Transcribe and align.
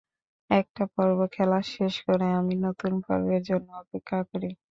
একটা 0.49 0.83
পর্ব 0.95 1.19
খেলা 1.35 1.59
শেষ 1.73 1.93
করে 2.07 2.27
আমি 2.39 2.53
নতুন 2.65 2.93
পর্বের 3.05 3.41
জন্য 3.49 3.67
অপেক্ষা 3.81 4.19
করি। 4.29 4.51